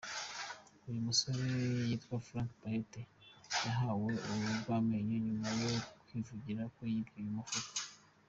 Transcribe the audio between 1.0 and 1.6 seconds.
musore